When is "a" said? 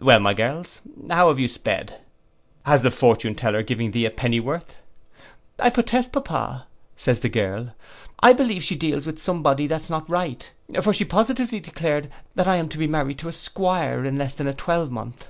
4.06-4.10, 13.28-13.32, 14.48-14.54